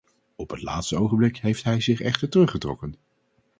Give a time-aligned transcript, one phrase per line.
[0.35, 2.95] Op het laatste ogenblik heeft hij zich echter teruggetrokken.